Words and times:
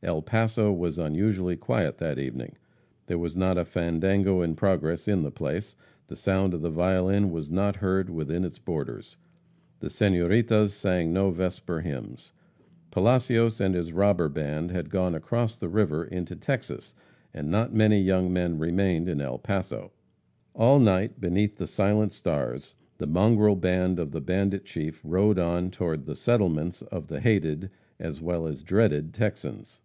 El 0.00 0.22
Paso 0.22 0.72
was 0.72 0.96
unusually 0.96 1.56
quiet 1.56 1.98
that 1.98 2.20
evening. 2.20 2.54
There 3.08 3.18
was 3.18 3.36
not 3.36 3.58
a 3.58 3.64
fandango 3.64 4.42
in 4.42 4.54
progress 4.54 5.08
in 5.08 5.24
the 5.24 5.32
place; 5.32 5.74
the 6.06 6.14
sound 6.14 6.54
of 6.54 6.62
the 6.62 6.70
violin 6.70 7.32
was 7.32 7.50
not 7.50 7.74
heard 7.74 8.08
within 8.08 8.44
its 8.44 8.60
borders. 8.60 9.16
The 9.80 9.90
senoritas 9.90 10.72
sang 10.72 11.12
no 11.12 11.32
vesper 11.32 11.80
hymns. 11.80 12.32
Palacios 12.92 13.60
and 13.60 13.74
his 13.74 13.92
robber 13.92 14.28
band 14.28 14.70
had 14.70 14.88
gone 14.88 15.16
across 15.16 15.56
the 15.56 15.68
river 15.68 16.04
into 16.04 16.36
Texas, 16.36 16.94
and 17.34 17.50
not 17.50 17.74
many 17.74 18.00
young 18.00 18.32
men 18.32 18.56
remained 18.56 19.08
in 19.08 19.20
El 19.20 19.38
Paso. 19.38 19.90
All 20.54 20.78
night, 20.78 21.20
beneath 21.20 21.56
the 21.56 21.66
silent 21.66 22.12
stars, 22.12 22.76
the 22.98 23.08
mongrel 23.08 23.56
band 23.56 23.98
of 23.98 24.12
the 24.12 24.20
bandit 24.20 24.64
chief 24.64 25.00
rode 25.02 25.40
on 25.40 25.72
toward 25.72 26.06
"the 26.06 26.14
settlements" 26.14 26.82
of 26.82 27.08
the 27.08 27.18
hated, 27.18 27.68
as 27.98 28.20
well 28.20 28.46
as 28.46 28.62
dreaded 28.62 29.12
Texans. 29.12 29.80